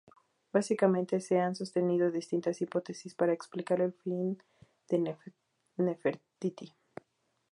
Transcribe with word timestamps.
Básicamente 0.51 1.19
se 1.21 1.39
han 1.39 1.53
sostenido 1.53 2.09
distintas 2.09 2.59
hipótesis 2.63 3.13
para 3.13 3.33
explicar 3.33 3.81
el 3.81 3.93
fin 3.93 4.41
de 4.89 5.15
Nefertiti. 5.77 6.73